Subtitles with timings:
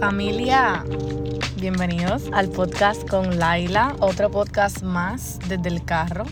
[0.00, 0.84] Familia,
[1.60, 6.24] bienvenidos al podcast con Laila, otro podcast más desde el carro.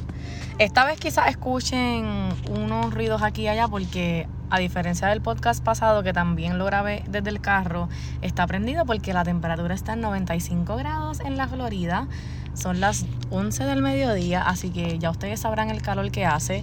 [0.58, 6.04] Esta vez quizás escuchen unos ruidos aquí y allá porque a diferencia del podcast pasado
[6.04, 7.88] que también lo grabé desde el carro,
[8.22, 12.06] está prendido porque la temperatura está en 95 grados en la Florida.
[12.54, 16.62] Son las 11 del mediodía, así que ya ustedes sabrán el calor que hace.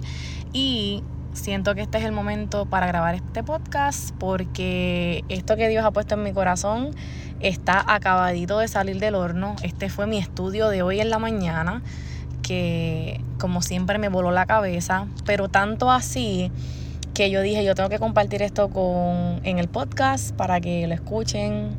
[0.54, 5.84] Y siento que este es el momento para grabar este podcast porque esto que Dios
[5.84, 6.94] ha puesto en mi corazón
[7.40, 9.56] está acabadito de salir del horno.
[9.62, 11.82] Este fue mi estudio de hoy en la mañana
[12.42, 16.50] que como siempre me voló la cabeza, pero tanto así
[17.14, 20.94] que yo dije, yo tengo que compartir esto con, en el podcast para que lo
[20.94, 21.76] escuchen,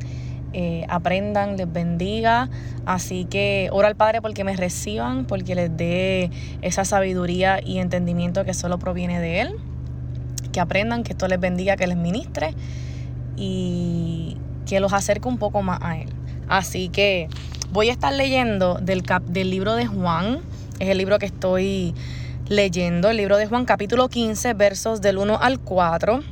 [0.58, 2.48] eh, aprendan, les bendiga.
[2.86, 6.30] Así que oro al Padre porque me reciban, porque les dé
[6.62, 9.56] esa sabiduría y entendimiento que solo proviene de Él.
[10.52, 12.54] Que aprendan, que esto les bendiga, que les ministre
[13.36, 16.08] y que los acerque un poco más a Él.
[16.48, 17.28] Así que
[17.70, 20.38] voy a estar leyendo del, cap, del libro de Juan.
[20.78, 21.92] Es el libro que estoy
[22.48, 26.22] leyendo, el libro de Juan capítulo 15, versos del 1 al 4.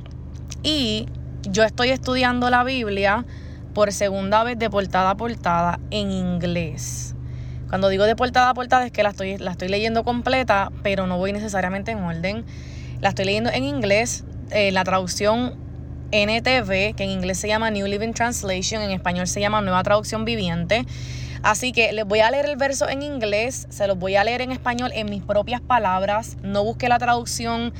[0.63, 1.09] Y
[1.43, 3.27] yo estoy estudiando la Biblia
[3.75, 7.15] por segunda vez de portada a portada en inglés.
[7.69, 11.07] Cuando digo de portada a portada es que la estoy, la estoy leyendo completa, pero
[11.07, 12.45] no voy necesariamente en orden.
[13.01, 15.57] La estoy leyendo en inglés, eh, la traducción
[16.13, 20.25] NTV, que en inglés se llama New Living Translation, en español se llama Nueva Traducción
[20.25, 20.87] Viviente.
[21.43, 24.41] Así que les voy a leer el verso en inglés, se los voy a leer
[24.41, 26.37] en español en mis propias palabras.
[26.43, 27.75] No busque la traducción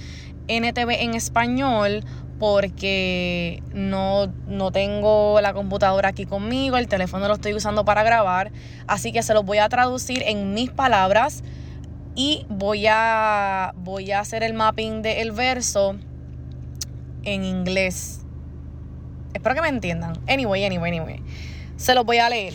[0.49, 2.05] NTV en español
[2.45, 8.53] porque no, no tengo la computadora aquí conmigo, el teléfono lo estoy usando para grabar,
[8.87, 11.43] así que se los voy a traducir en mis palabras
[12.15, 15.97] y voy a, voy a hacer el mapping del verso
[17.23, 18.21] en inglés.
[19.33, 20.13] Espero que me entiendan.
[20.29, 21.23] Anyway, anyway, anyway.
[21.79, 22.53] Se los voy a leer.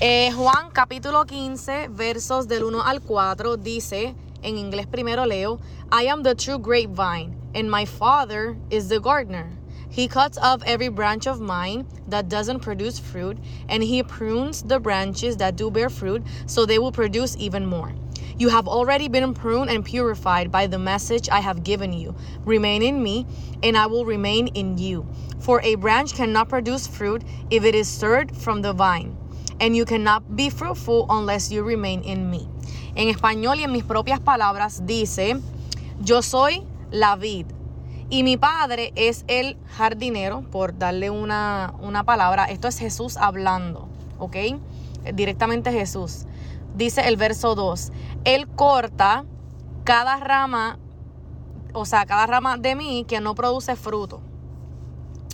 [0.00, 5.60] Eh, Juan capítulo 15, versos del 1 al 4 dice, en inglés primero leo,
[5.92, 9.50] I am the true grapevine and my Father is the gardener.
[9.90, 13.38] He cuts off every branch of mine that doesn't produce fruit,
[13.68, 17.94] and he prunes the branches that do bear fruit, so they will produce even more.
[18.38, 22.14] You have already been pruned and purified by the message I have given you.
[22.44, 23.26] Remain in me,
[23.62, 25.06] and I will remain in you.
[25.40, 29.16] For a branch cannot produce fruit if it is stirred from the vine,
[29.58, 32.48] and you cannot be fruitful unless you remain in me.
[32.94, 35.40] En español y en mis propias palabras dice,
[36.04, 37.46] yo soy la vid.
[38.10, 42.46] Y mi padre es el jardinero, por darle una, una palabra.
[42.46, 43.88] Esto es Jesús hablando,
[44.18, 44.36] ¿ok?
[45.14, 46.24] Directamente Jesús.
[46.74, 47.92] Dice el verso 2.
[48.24, 49.24] Él corta
[49.84, 50.78] cada rama,
[51.74, 54.20] o sea, cada rama de mí que no produce fruto.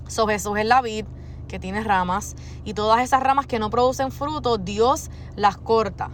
[0.09, 1.07] So Jesús es la vid
[1.49, 2.35] que tiene ramas.
[2.65, 6.11] Y todas esas ramas que no producen fruto, Dios las corta.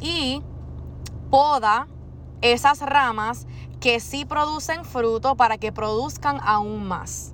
[0.00, 0.42] Y
[1.30, 1.86] poda
[2.42, 3.46] esas ramas
[3.80, 7.32] que sí producen fruto para que produzcan aún más.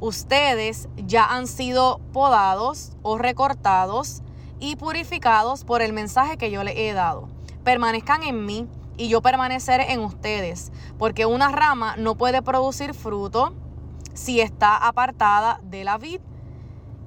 [0.00, 4.22] Ustedes ya han sido podados o recortados
[4.60, 7.28] y purificados por el mensaje que yo les he dado.
[7.64, 13.54] Permanezcan en mí y yo permaneceré en ustedes, porque una rama no puede producir fruto
[14.12, 16.20] si está apartada de la vid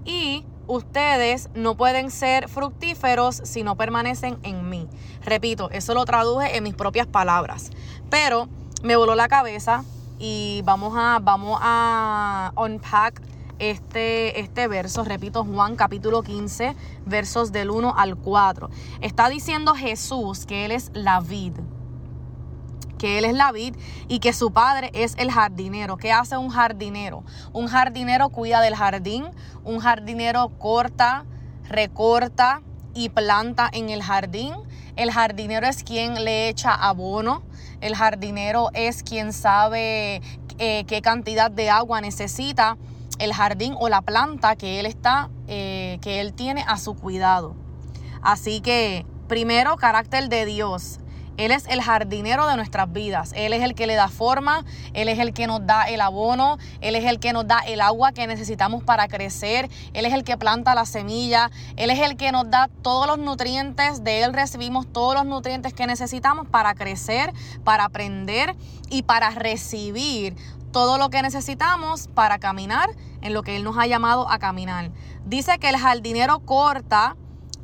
[0.04, 4.88] y ustedes no pueden ser fructíferos si no permanecen en mí.
[5.28, 7.72] Repito, eso lo traduje en mis propias palabras,
[8.10, 8.48] pero
[8.82, 9.84] me voló la cabeza
[10.20, 13.22] y vamos a, vamos a unpack
[13.60, 18.70] este, este verso, repito, Juan capítulo 15, versos del 1 al 4.
[19.02, 21.56] Está diciendo Jesús que Él es la vid,
[22.98, 23.76] que Él es la vid
[24.08, 25.98] y que su padre es el jardinero.
[25.98, 27.26] ¿Qué hace un jardinero?
[27.52, 29.26] Un jardinero cuida del jardín,
[29.66, 31.26] un jardinero corta,
[31.66, 32.62] recorta
[32.94, 34.54] y planta en el jardín.
[34.98, 37.44] El jardinero es quien le echa abono,
[37.82, 40.24] el jardinero es quien sabe
[40.58, 42.78] eh, qué cantidad de agua necesita
[43.20, 47.56] el jardín o la planta que él está, eh, que él tiene a su cuidado.
[48.24, 51.00] Así que, primero, carácter de Dios.
[51.38, 53.32] Él es el jardinero de nuestras vidas.
[53.36, 56.58] Él es el que le da forma, Él es el que nos da el abono,
[56.82, 60.24] Él es el que nos da el agua que necesitamos para crecer, Él es el
[60.24, 64.34] que planta la semilla, Él es el que nos da todos los nutrientes, de Él
[64.34, 67.32] recibimos todos los nutrientes que necesitamos para crecer,
[67.64, 68.56] para aprender
[68.90, 70.36] y para recibir
[70.72, 72.90] todo lo que necesitamos para caminar
[73.22, 74.92] en lo que Él nos ha llamado a caminar.
[75.26, 77.16] Dice que el jardinero corta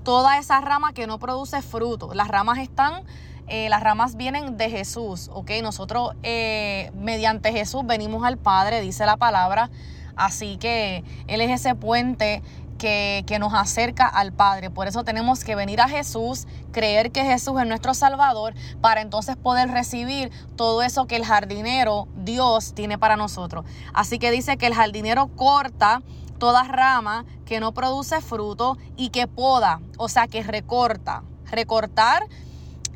[0.03, 2.13] toda esa rama que no produce fruto.
[2.13, 3.03] Las ramas están
[3.47, 5.51] eh, las ramas vienen de Jesús, ¿ok?
[5.61, 9.69] Nosotros eh, mediante Jesús venimos al Padre, dice la palabra.
[10.15, 12.41] Así que Él es ese puente
[12.77, 14.69] que, que, nos acerca al Padre.
[14.69, 19.35] Por eso tenemos que venir a Jesús, creer que Jesús es nuestro Salvador, para entonces
[19.37, 23.65] poder recibir todo eso que el jardinero, Dios, tiene para nosotros.
[23.93, 26.01] Así que dice que el jardinero corta
[26.43, 31.23] toda rama que no produce fruto y que poda, o sea, que recorta.
[31.45, 32.23] Recortar,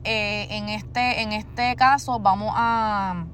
[0.08, 3.26] eh, en, este, en este caso, vamos a,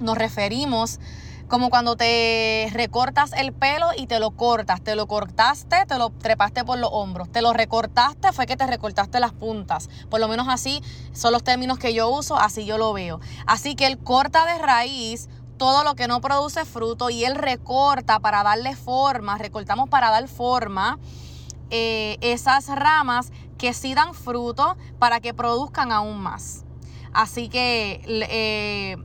[0.00, 0.98] nos referimos
[1.46, 4.80] como cuando te recortas el pelo y te lo cortas.
[4.80, 7.30] Te lo cortaste, te lo trepaste por los hombros.
[7.30, 9.90] Te lo recortaste, fue que te recortaste las puntas.
[10.08, 10.80] Por lo menos así
[11.12, 13.20] son los términos que yo uso, así yo lo veo.
[13.46, 15.28] Así que el corta de raíz
[15.58, 20.26] todo lo que no produce fruto y él recorta para darle forma, recortamos para dar
[20.26, 20.98] forma
[21.68, 23.30] eh, esas ramas
[23.60, 26.64] que sí dan fruto para que produzcan aún más.
[27.12, 28.96] Así que eh,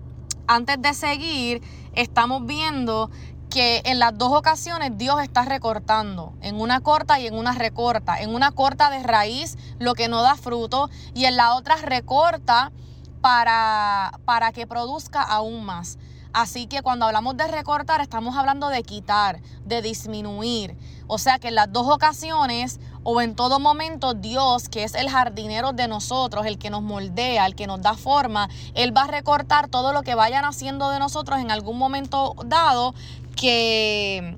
[0.48, 1.62] antes de seguir,
[1.94, 3.12] estamos viendo
[3.50, 8.22] que en las dos ocasiones Dios está recortando, en una corta y en una recorta.
[8.22, 12.72] En una corta de raíz lo que no da fruto y en la otra recorta
[13.20, 15.98] para, para que produzca aún más.
[16.32, 20.78] Así que cuando hablamos de recortar estamos hablando de quitar, de disminuir.
[21.08, 25.10] O sea que en las dos ocasiones o en todo momento Dios, que es el
[25.10, 29.08] jardinero de nosotros, el que nos moldea, el que nos da forma, Él va a
[29.08, 32.94] recortar todo lo que vayan haciendo de nosotros en algún momento dado
[33.38, 34.38] que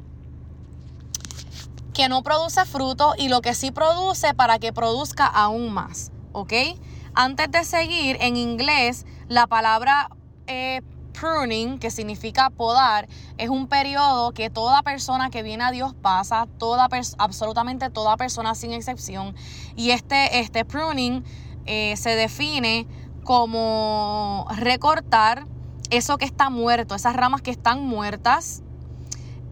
[1.93, 6.53] que no produce fruto y lo que sí produce para que produzca aún más, ¿ok?
[7.15, 10.09] Antes de seguir, en inglés, la palabra
[10.45, 10.83] eh,
[11.19, 16.47] pruning, que significa podar, es un periodo que toda persona que viene a Dios pasa,
[16.57, 16.87] toda
[17.17, 19.35] absolutamente toda persona sin excepción.
[19.75, 21.23] Y este, este pruning
[21.65, 22.87] eh, se define
[23.23, 25.45] como recortar
[25.89, 28.61] eso que está muerto, esas ramas que están muertas,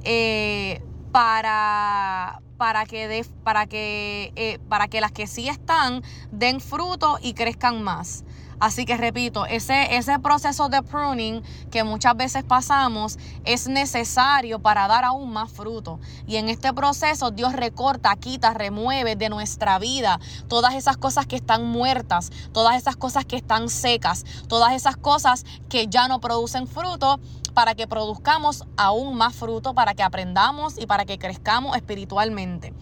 [0.03, 7.17] eh, para, para que, para, que, eh, para que las que sí están den fruto
[7.21, 8.23] y crezcan más.
[8.59, 11.41] Así que repito, ese, ese proceso de pruning
[11.71, 15.99] que muchas veces pasamos es necesario para dar aún más fruto.
[16.25, 21.35] Y en este proceso Dios recorta, quita, remueve de nuestra vida todas esas cosas que
[21.35, 26.67] están muertas, todas esas cosas que están secas, todas esas cosas que ya no producen
[26.67, 27.19] fruto
[27.53, 32.73] para que produzcamos aún más fruto, para que aprendamos y para que crezcamos espiritualmente.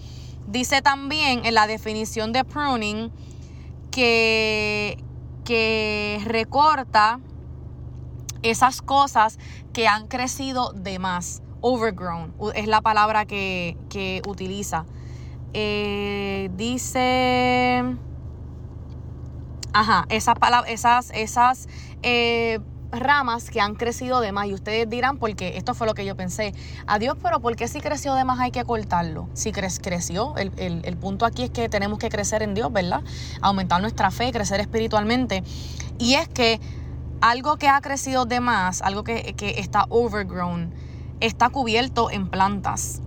[0.47, 3.11] Dice también en la definición de pruning
[3.91, 4.97] que,
[5.43, 7.19] que recorta
[8.43, 9.39] esas cosas
[9.71, 11.41] que han crecido de más.
[11.61, 14.85] Overgrown es la palabra que, utiliza.
[15.53, 17.83] Eh, dice.
[19.71, 21.67] Ajá, esas palabras, esas, esas
[22.03, 22.59] eh,
[22.99, 24.47] ramas que han crecido de más.
[24.47, 26.53] Y ustedes dirán, porque esto fue lo que yo pensé.
[26.87, 29.27] Adiós, pero ¿por qué si creció de más hay que cortarlo?
[29.33, 33.01] Si creció, el, el, punto aquí es que tenemos que crecer en Dios, ¿verdad?
[33.41, 35.43] Aumentar nuestra fe, crecer espiritualmente.
[35.97, 36.59] Y es que
[37.21, 40.73] algo que ha crecido de más, algo que, que está overgrown,
[41.19, 43.01] está cubierto en plantas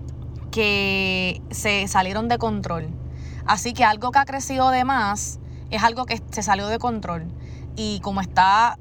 [0.50, 2.89] que se salieron de control.
[3.47, 5.39] Así que algo que ha crecido de más
[5.71, 7.27] es algo que se salió de control.
[7.77, 8.79] Y como está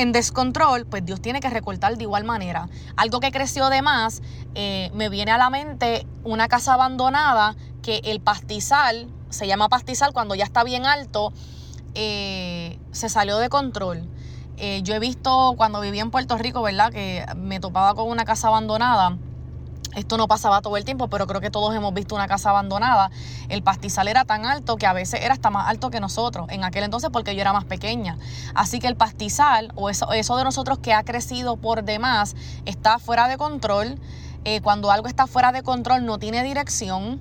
[0.00, 2.68] en descontrol, pues Dios tiene que recortar de igual manera.
[2.96, 4.22] Algo que creció de más,
[4.54, 10.12] eh, me viene a la mente una casa abandonada que el pastizal, se llama pastizal
[10.12, 11.32] cuando ya está bien alto,
[11.94, 14.08] eh, se salió de control.
[14.56, 16.92] Eh, yo he visto cuando vivía en Puerto Rico, ¿verdad?
[16.92, 19.16] Que me topaba con una casa abandonada
[19.96, 23.10] esto no pasaba todo el tiempo, pero creo que todos hemos visto una casa abandonada.
[23.48, 26.64] El pastizal era tan alto que a veces era hasta más alto que nosotros, en
[26.64, 28.16] aquel entonces porque yo era más pequeña.
[28.54, 32.98] Así que el pastizal o eso, eso de nosotros que ha crecido por demás está
[32.98, 33.98] fuera de control.
[34.44, 37.20] Eh, cuando algo está fuera de control no tiene dirección.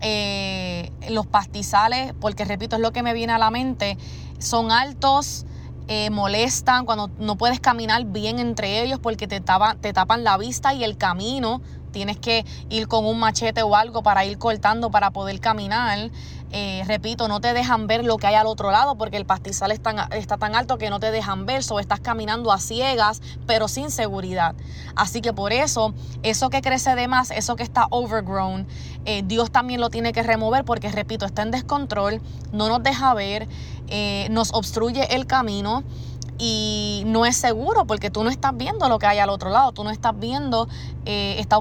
[0.00, 3.98] Eh, los pastizales, porque repito, es lo que me viene a la mente,
[4.38, 5.44] son altos,
[5.88, 10.74] eh, molestan, cuando no puedes caminar bien entre ellos porque te, te tapan la vista
[10.74, 15.10] y el camino tienes que ir con un machete o algo para ir cortando para
[15.10, 16.10] poder caminar.
[16.50, 19.70] Eh, repito, no te dejan ver lo que hay al otro lado porque el pastizal
[19.70, 23.90] está, tan alto que no te dejan ver, o estás caminando a ciegas, pero sin
[23.90, 24.54] seguridad.
[24.96, 28.66] Así que por eso, eso que crece de más, eso que está overgrown,
[29.04, 33.12] eh, Dios también lo tiene que remover porque, repito, está en descontrol, no nos deja
[33.12, 33.46] ver,
[33.88, 35.84] eh, nos obstruye el camino
[36.38, 39.72] y no es seguro porque tú no estás viendo lo que hay al otro lado,
[39.72, 40.68] tú no estás viendo,
[41.04, 41.58] eh, está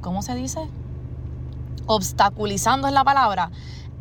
[0.00, 0.60] ¿cómo se dice?
[1.86, 3.50] Obstaculizando es la palabra.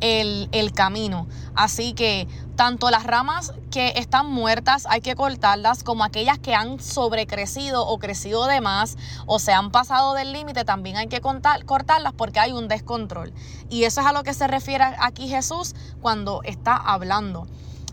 [0.02, 1.28] el, el camino.
[1.56, 6.80] Así que tanto las ramas que están muertas hay que cortarlas como aquellas que han
[6.80, 8.98] sobrecrecido o crecido de más
[9.28, 13.32] o se han pasado del límite también hay que cortarlas porque hay un descontrol.
[13.70, 17.48] Y eso es a lo que se refiere aquí Jesús cuando está hablando.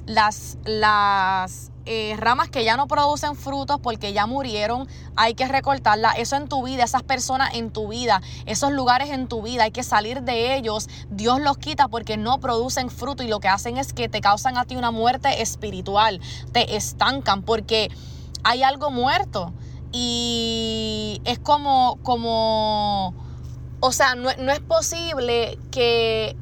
[0.08, 4.86] Las, las eh, ramas que ya no producen frutos porque ya murieron,
[5.16, 6.12] hay que recortarla.
[6.12, 9.70] Eso en tu vida, esas personas en tu vida, esos lugares en tu vida, hay
[9.70, 10.90] que salir de ellos.
[11.08, 14.58] Dios los quita porque no producen fruto y lo que hacen es que te causan
[14.58, 16.20] a ti una muerte espiritual,
[16.52, 17.90] te estancan porque
[18.44, 19.54] hay algo muerto
[19.90, 23.14] y es como, como,
[23.80, 26.36] o sea, no, no es posible que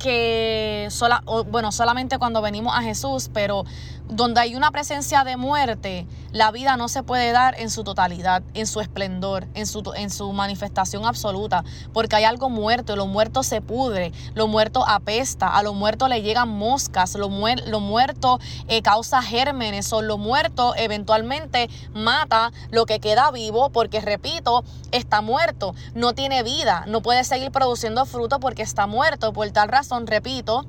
[0.00, 3.64] que sola, bueno, solamente cuando venimos a Jesús, pero
[4.10, 8.42] donde hay una presencia de muerte, la vida no se puede dar en su totalidad,
[8.54, 13.42] en su esplendor, en su, en su manifestación absoluta, porque hay algo muerto, lo muerto
[13.42, 17.30] se pudre, lo muerto apesta, a lo muerto le llegan moscas, lo,
[17.66, 24.00] lo muerto eh, causa gérmenes, o lo muerto eventualmente mata lo que queda vivo, porque
[24.00, 29.50] repito, está muerto, no tiene vida, no puede seguir produciendo fruto porque está muerto, por
[29.50, 30.62] tal razón, repito,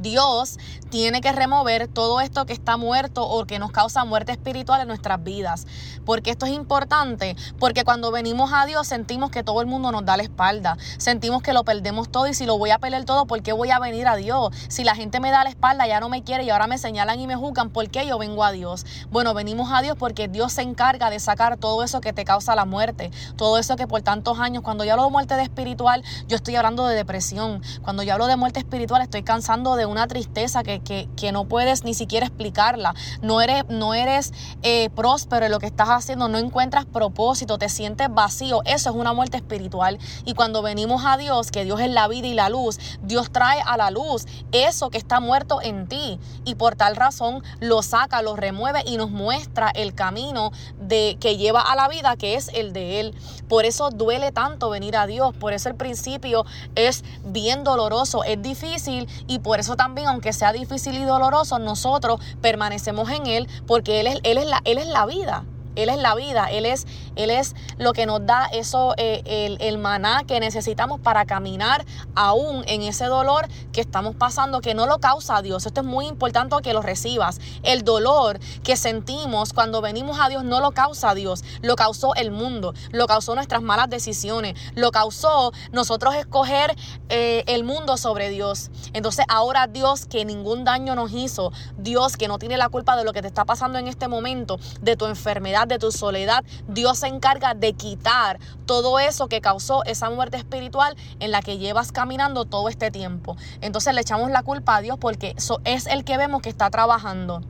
[0.00, 0.58] Dios
[0.90, 4.88] tiene que remover todo esto que está muerto o que nos causa muerte espiritual en
[4.88, 5.66] nuestras vidas.
[6.04, 10.04] Porque esto es importante, porque cuando venimos a Dios sentimos que todo el mundo nos
[10.04, 13.26] da la espalda, sentimos que lo perdemos todo y si lo voy a perder todo,
[13.26, 14.50] ¿por qué voy a venir a Dios?
[14.68, 17.20] Si la gente me da la espalda, ya no me quiere y ahora me señalan
[17.20, 18.86] y me juzgan, ¿por qué yo vengo a Dios?
[19.10, 22.54] Bueno, venimos a Dios porque Dios se encarga de sacar todo eso que te causa
[22.54, 26.36] la muerte, todo eso que por tantos años, cuando yo hablo de muerte espiritual, yo
[26.36, 30.62] estoy hablando de depresión, cuando yo hablo de muerte espiritual, estoy cansando de una tristeza
[30.62, 32.94] que, que, no puedes ni siquiera explicarla.
[33.22, 37.68] No eres, no eres eh, próspero en lo que estás haciendo, no encuentras propósito, te
[37.68, 38.62] sientes vacío.
[38.64, 39.98] Eso es una muerte espiritual.
[40.24, 43.60] Y cuando venimos a Dios, que Dios es la vida y la luz, Dios trae
[43.60, 46.18] a la luz eso que está muerto en ti.
[46.44, 51.36] Y por tal razón lo saca, lo remueve y nos muestra el camino de, que
[51.36, 53.14] lleva a la vida, que es el de Él.
[53.48, 55.34] Por eso duele tanto venir a Dios.
[55.36, 60.52] Por eso el principio es bien doloroso, es difícil y por eso también, aunque sea
[60.52, 64.88] difícil y doloroso, nosotros permanecemos en Él porque Él es, él es, la, él es
[64.88, 65.44] la vida.
[65.76, 69.78] Él es la vida, Él es, Él es lo que nos da eso, eh, el,
[69.78, 71.84] maná que necesitamos para caminar
[72.14, 75.66] aún en ese dolor que estamos pasando, que no lo causa Dios.
[75.66, 77.40] Esto es muy importante que lo recibas.
[77.62, 82.30] El dolor que sentimos cuando venimos a Dios no lo causa Dios, lo causó el
[82.30, 86.74] mundo, lo causó nuestras malas decisiones, lo causó nosotros escoger
[87.08, 88.70] eh, el mundo sobre Dios.
[88.92, 93.04] Entonces ahora Dios que ningún daño nos hizo, Dios que no tiene la culpa de
[93.04, 96.98] lo que te está pasando en este momento, de tu enfermedad, de tu soledad, Dios
[96.98, 101.90] se encarga de quitar todo eso que causó esa muerte espiritual en la que llevas
[101.90, 103.36] caminando todo este tiempo.
[103.60, 105.34] Entonces le echamos la culpa a Dios porque
[105.64, 107.42] es el que vemos que está trabajando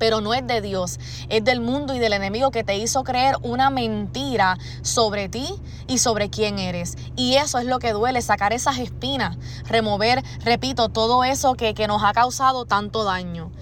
[0.00, 0.98] pero no es de Dios,
[1.28, 5.46] es del mundo y del enemigo que te hizo creer una mentira sobre ti
[5.86, 6.96] y sobre quién eres.
[7.16, 9.36] Y eso es lo que duele, sacar esas espinas,
[9.66, 13.52] remover, repito, todo eso que, que nos ha causado tanto daño.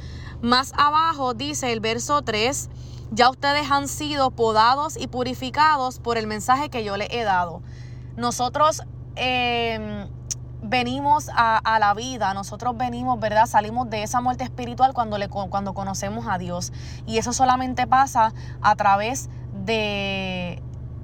[0.40, 2.70] Más abajo dice el verso 3,
[3.10, 7.62] ya ustedes han sido podados y purificados por el mensaje que yo les he dado.
[8.16, 8.82] Nosotros
[9.16, 10.08] em,
[10.62, 13.46] venimos a, la vida, nosotros venimos, ¿verdad?
[13.46, 16.72] Salimos de esa muerte espiritual cuando, le, cuando conocemos a Dios.
[17.06, 19.30] Y eso solamente pasa a través
[19.64, 20.62] de,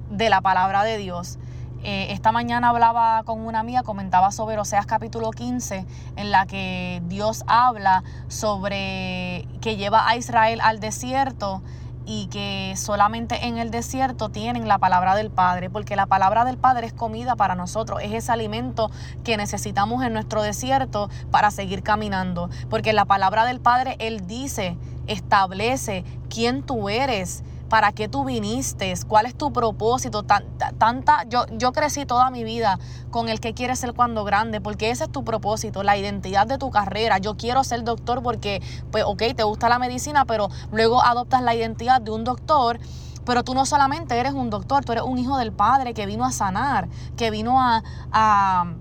[0.09, 1.39] de la palabra de Dios.
[1.87, 5.85] Eh, esta mañana hablaba con una amiga, comentaba sobre Oseas capítulo 15,
[6.15, 11.61] en la que Dios habla sobre que lleva a Israel al desierto
[12.05, 16.57] y que solamente en el desierto tienen la palabra del Padre, porque la palabra del
[16.57, 18.91] Padre es comida para nosotros, es ese alimento
[19.23, 24.77] que necesitamos en nuestro desierto para seguir caminando, porque la palabra del Padre, Él dice,
[25.07, 30.23] establece quién tú eres, para qué tú viniste, cuál es tu propósito.
[30.23, 32.79] Tanta, yo, yo crecí toda mi vida
[33.11, 36.57] con el que quieres ser cuando grande, porque ese es tu propósito, la identidad de
[36.57, 37.17] tu carrera.
[37.17, 41.55] Yo quiero ser doctor porque, pues, ok, te gusta la medicina, pero luego adoptas la
[41.55, 42.79] identidad de un doctor.
[43.25, 46.25] Pero tú no solamente eres un doctor, tú eres un hijo del Padre que vino
[46.25, 47.81] a sanar, que vino a,
[48.11, 48.75] a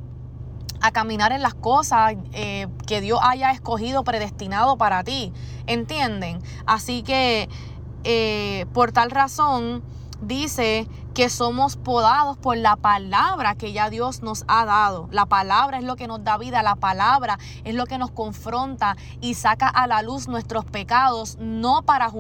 [0.84, 5.32] a caminar en las cosas eh, que Dios haya escogido, predestinado para ti.
[5.66, 6.42] ¿Entienden?
[6.66, 7.48] Así que
[8.04, 9.82] eh, por tal razón
[10.20, 15.08] dice que somos podados por la palabra que ya Dios nos ha dado.
[15.12, 18.96] La palabra es lo que nos da vida, la palabra es lo que nos confronta
[19.20, 22.10] y saca a la luz nuestros pecados, no para,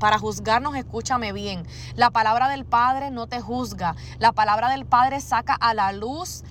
[0.00, 1.64] para juzgarnos, escúchame bien.
[1.94, 6.42] La palabra del Padre no te juzga, la palabra del Padre saca a la luz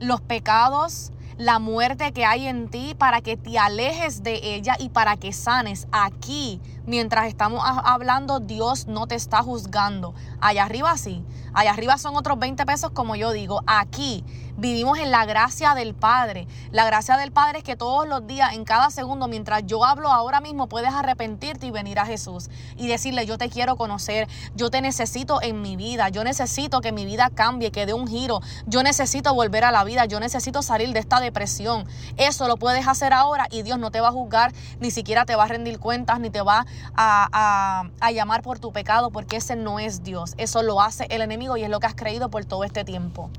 [0.00, 4.88] los pecados, la muerte que hay en ti para que te alejes de ella y
[4.88, 5.86] para que sanes.
[5.92, 10.14] Aquí, mientras estamos hablando, Dios no te está juzgando.
[10.40, 11.24] Allá arriba sí.
[11.52, 13.62] Allá arriba son otros 20 pesos como yo digo.
[13.66, 14.24] Aquí
[14.56, 16.46] vivimos en la gracia del Padre.
[16.70, 20.10] La gracia del Padre es que todos los días, en cada segundo, mientras yo hablo
[20.10, 24.70] ahora mismo, puedes arrepentirte y venir a Jesús y decirle, yo te quiero conocer, yo
[24.70, 28.40] te necesito en mi vida, yo necesito que mi vida cambie, que dé un giro,
[28.66, 31.86] yo necesito volver a la vida, yo necesito salir de esta depresión.
[32.16, 35.36] Eso lo puedes hacer ahora y Dios no te va a juzgar, ni siquiera te
[35.36, 39.56] va a rendir cuentas, ni te va a, a llamar por tu pecado, porque ese
[39.56, 40.34] no es Dios.
[40.38, 43.30] Eso lo hace el enemigo y es lo que has creído por todo este tiempo.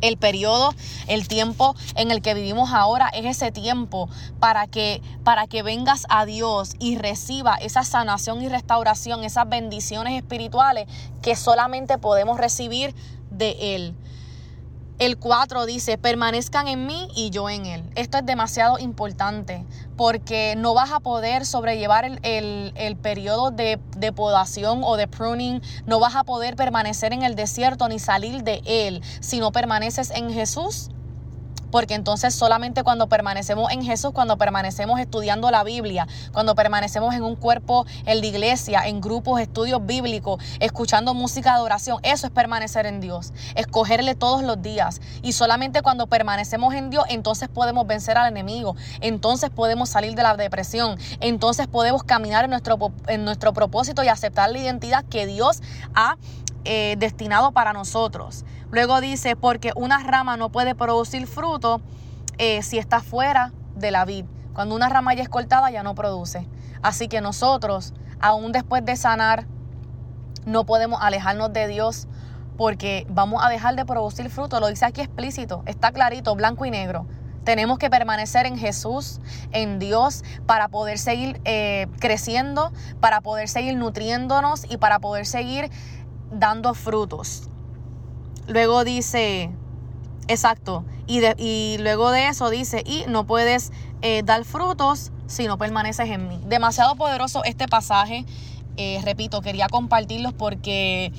[0.00, 0.74] El periodo,
[1.08, 6.06] el tiempo en el que vivimos ahora es ese tiempo para que, para que vengas
[6.08, 10.86] a Dios y reciba esa sanación y restauración, esas bendiciones espirituales
[11.22, 12.94] que solamente podemos recibir
[13.30, 13.94] de Él.
[15.00, 17.82] El 4 dice, permanezcan en mí y yo en él.
[17.94, 19.64] Esto es demasiado importante
[19.96, 26.00] porque no vas a poder sobrellevar el, periodo de, de, podación o de pruning, no
[26.00, 30.30] vas a poder permanecer en el desierto ni salir de él si no permaneces en
[30.34, 30.90] Jesús
[31.70, 37.22] porque entonces solamente cuando permanecemos en Jesús, cuando permanecemos estudiando la Biblia, cuando permanecemos en
[37.22, 42.32] un cuerpo en la iglesia, en grupos, estudios bíblicos, escuchando música de oración, eso es
[42.32, 45.00] permanecer en Dios, escogerle todos los días.
[45.22, 50.22] Y solamente cuando permanecemos en Dios, entonces podemos vencer al enemigo, entonces podemos salir de
[50.22, 55.26] la depresión, entonces podemos caminar en nuestro, en nuestro propósito y aceptar la identidad que
[55.26, 55.62] Dios
[55.94, 56.16] ha
[56.64, 58.44] eh, destinado para nosotros.
[58.70, 61.80] Luego dice, porque una rama no puede producir fruto
[62.38, 64.24] eh, si está fuera de la vid.
[64.54, 66.46] Cuando una rama ya es cortada ya no produce.
[66.82, 69.46] Así que nosotros, aún después de sanar,
[70.46, 72.08] no podemos alejarnos de Dios
[72.56, 74.60] porque vamos a dejar de producir fruto.
[74.60, 77.06] Lo dice aquí explícito, está clarito, blanco y negro.
[77.44, 79.18] Tenemos que permanecer en Jesús,
[79.50, 85.70] en Dios, para poder seguir eh, creciendo, para poder seguir nutriéndonos y para poder seguir
[86.30, 87.48] dando frutos.
[88.46, 89.50] Luego dice,
[90.28, 95.58] exacto, y, y luego de eso dice, y no puedes eh, dar frutos si no
[95.58, 96.40] permaneces en mí.
[96.46, 98.24] Demasiado poderoso este pasaje.
[98.76, 101.12] Eh, repito, quería compartirlos porque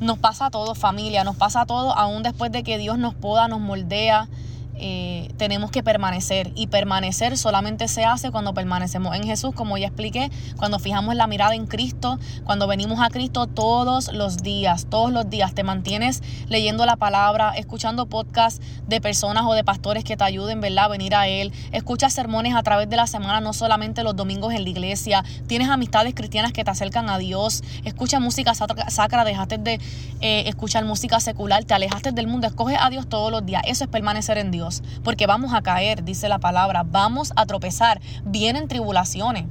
[0.00, 3.14] nos pasa a todos, familia, nos pasa a todos, aún después de que Dios nos
[3.14, 4.28] poda, nos moldea,
[4.74, 6.52] eh, tenemos que permanecer.
[6.54, 11.26] Y permanecer solamente se hace cuando permanecemos en Jesús, como ya expliqué, cuando fijamos la
[11.26, 15.54] mirada en Cristo, cuando venimos a Cristo todos los días, todos los días.
[15.54, 20.60] Te mantienes leyendo la palabra, escuchando podcasts de personas o de pastores que te ayuden,
[20.60, 20.86] ¿verdad?
[20.86, 24.54] A venir a Él, escuchas sermones a través de la semana, no solamente los domingos
[24.54, 29.58] en la iglesia, tienes amistades cristianas que te acercan a Dios, escuchas música sacra, dejaste
[29.58, 29.80] de
[30.20, 33.84] eh, escuchar música secular, te alejaste del mundo, escoges a Dios todos los días, eso
[33.84, 34.71] es permanecer en Dios
[35.02, 39.46] porque vamos a caer, dice la palabra, vamos a tropezar, vienen tribulaciones.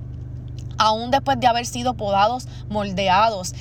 [0.77, 3.53] Aún después de haber sido podados, moldeados,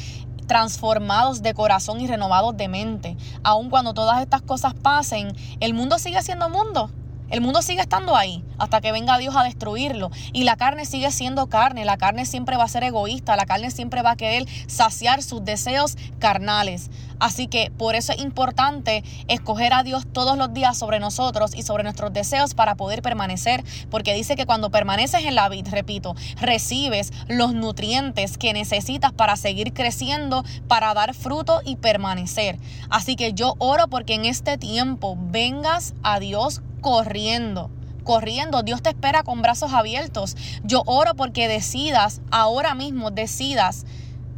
[0.46, 3.16] transformados de corazón y renovados de mente.
[3.42, 6.90] Aun cuando todas estas cosas pasen, el mundo sigue siendo mundo.
[7.30, 10.10] El mundo sigue estando ahí hasta que venga Dios a destruirlo.
[10.32, 11.84] Y la carne sigue siendo carne.
[11.84, 13.36] La carne siempre va a ser egoísta.
[13.36, 16.90] La carne siempre va a querer saciar sus deseos carnales.
[17.20, 21.62] Así que por eso es importante escoger a Dios todos los días sobre nosotros y
[21.62, 23.64] sobre nuestros deseos para poder permanecer.
[23.90, 29.36] Porque dice que cuando permaneces en la vida, repito, recibes los nutrientes que necesitas para
[29.36, 32.58] seguir creciendo, para dar fruto y permanecer.
[32.88, 38.62] Así que yo oro porque en este tiempo vengas a Dios corriendo corriendo.
[38.62, 40.36] Dios te espera con brazos abiertos.
[40.64, 43.84] Yo oro porque decidas, ahora mismo decidas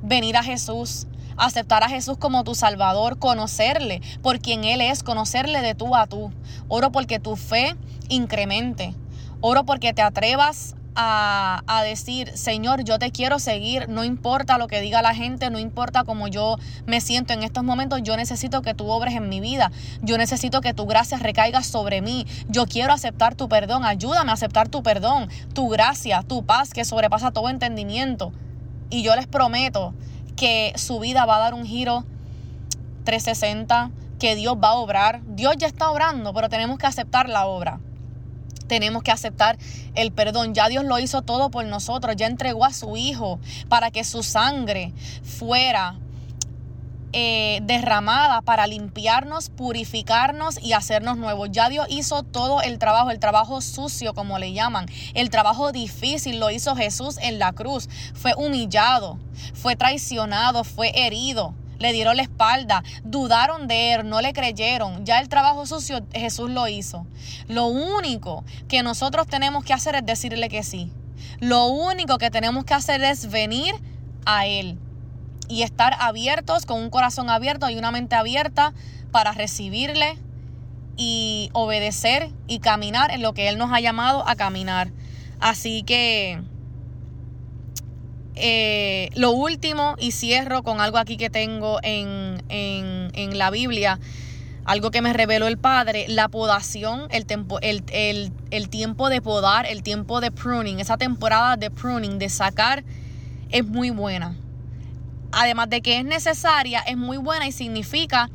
[0.03, 5.63] venir a Jesús, aceptar a Jesús como tu Salvador, conocerle por quien Él es, conocerle
[5.63, 6.33] de tú a tú.
[6.69, 7.77] Oro porque tu fe
[8.09, 8.95] incremente.
[9.41, 14.81] Oro porque te atrevas a, decir, Señor, yo te quiero seguir, no importa lo que
[14.81, 18.75] diga la gente, no importa cómo yo me siento en estos momentos, yo necesito que
[18.75, 19.71] tú obres en mi vida,
[20.03, 24.35] yo necesito que tu gracia recaiga sobre mí, yo quiero aceptar tu perdón, ayúdame a
[24.35, 28.33] aceptar tu perdón, tu gracia, tu paz que sobrepasa todo entendimiento.
[28.91, 29.95] Y yo les prometo
[30.37, 32.05] que su vida va a dar un giro
[33.05, 35.23] 360, que Dios va a obrar.
[35.27, 37.81] Dios ya está obrando, pero tenemos que aceptar la obra
[38.73, 39.59] tenemos que aceptar
[39.95, 40.55] el perdón.
[40.55, 44.23] Ya Dios lo hizo todo por nosotros, ya entregó a su Hijo para que su
[44.23, 45.99] sangre fuera
[47.13, 51.51] eh, derramada para limpiarnos, purificarnos y hacernos nuevos.
[51.53, 56.41] Ya Dios hizo todo el trabajo, el trabajo sucio como le llaman, el trabajo difícil
[56.41, 57.91] lo hizo Jesús en la cruz.
[58.15, 59.19] Fue humillado,
[59.53, 65.05] fue traicionado, fue herido le dieron la espalda, dudaron de él, no le creyeron.
[65.05, 67.07] Ya el trabajo sucio Jesús lo hizo.
[67.49, 70.91] Lo único que nosotros tenemos que hacer es decirle que sí.
[71.41, 73.75] Lo único que tenemos que hacer es venir
[74.25, 74.79] a Él
[75.49, 78.73] y estar abiertos, con un corazón abierto y una mente abierta
[79.11, 80.17] para recibirle
[80.97, 84.93] y obedecer y caminar en lo que Él nos ha llamado a caminar.
[85.41, 86.41] Así que
[88.35, 93.99] eh, lo último, y cierro con algo aquí que tengo en, en, la Biblia,
[94.65, 97.83] algo que me reveló el Padre, la podación, el, tiempo, el,
[98.51, 102.85] el, tiempo de podar, el tiempo de pruning, esa temporada de pruning, de sacar,
[103.51, 104.37] es muy buena.
[105.33, 108.31] Además de que es necesaria, es muy buena y significa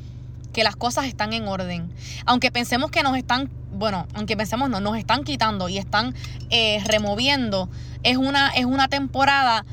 [0.54, 1.92] que las cosas están en orden.
[2.26, 6.16] Aunque pensemos que nos están, bueno, aunque pensemos no, nos están quitando y están
[6.50, 7.70] eh, removiendo,
[8.04, 9.66] es una, es una temporada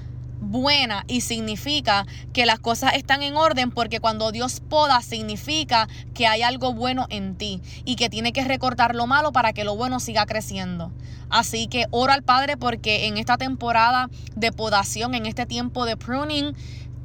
[0.54, 6.28] buena y significa que las cosas están en orden porque cuando Dios poda significa que
[6.28, 9.74] hay algo bueno en ti y que tiene que recortar lo malo para que lo
[9.74, 10.92] bueno siga creciendo.
[11.28, 15.96] Así que oro al Padre porque en esta temporada de podación, en este tiempo de
[15.96, 16.54] pruning,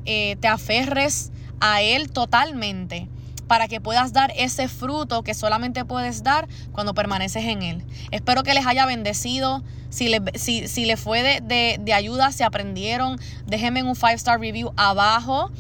[0.06, 3.10] eh, te aferres a Él totalmente
[3.50, 7.84] para que puedas dar ese fruto que solamente puedes dar cuando permaneces en Él.
[8.12, 9.64] Espero que les haya bendecido.
[9.90, 15.52] Si les si, le fue de, ayuda, si aprendieron, déjenme un 5-star review abajo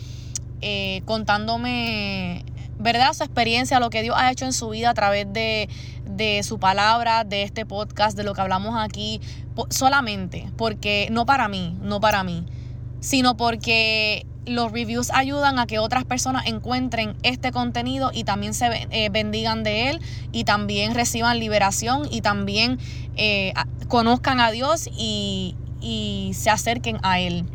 [0.62, 2.46] eh, contándome,
[2.78, 3.14] ¿verdad?
[3.14, 5.68] Su experiencia, lo que Dios ha hecho en su vida a través de,
[6.06, 9.20] de su palabra, de este podcast, de lo que hablamos aquí,
[9.72, 12.46] solamente, porque no para mí, no para mí,
[13.00, 18.88] sino porque los reviews ayudan a que otras personas encuentren este contenido y también se
[18.92, 22.80] eh, bendigan de él y también reciban liberación y también
[23.16, 23.54] eh,
[23.88, 25.56] conozcan a Dios y,
[26.34, 27.46] se acerquen a él.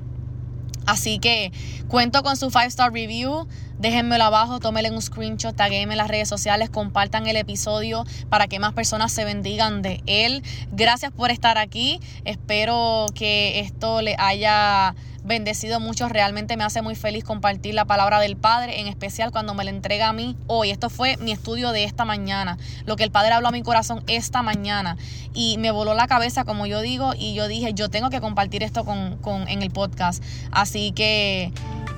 [0.87, 1.53] Así que
[1.89, 3.47] cuento con su 5 star review.
[3.79, 8.59] Déjenmelo abajo, tómenle un screenshot, taguenme en las redes sociales, compartan el episodio para que
[8.59, 10.43] más personas se bendigan de él.
[10.73, 12.01] Gracias por estar aquí.
[12.25, 16.09] Espero que esto le haya bendecido mucho.
[16.09, 19.71] Realmente me hace muy feliz compartir la palabra del Padre, en especial cuando me la
[19.71, 20.71] entrega a mí hoy.
[20.71, 24.05] Esto fue mi estudio de esta mañana, lo que el Padre habló a mi corazón
[24.07, 24.97] esta mañana.
[25.33, 28.63] Y me voló la cabeza, como yo digo, y yo dije, yo tengo que compartir
[28.63, 30.23] esto con, con en el podcast.
[30.53, 31.53] Así que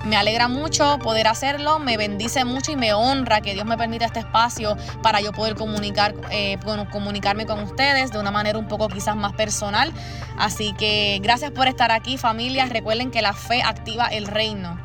[0.07, 4.05] me alegra mucho poder hacerlo, me bendice mucho y me honra que Dios me permita
[4.05, 6.59] este espacio para yo poder comunicar, eh,
[6.93, 9.93] comunicarme con ustedes de una manera un poco quizás más personal.
[10.39, 12.67] Así que gracias por estar aquí familia.
[12.67, 14.79] Recuerden que la fe activa el reino.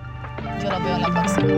[0.64, 1.52] Yo los veo en la próxima.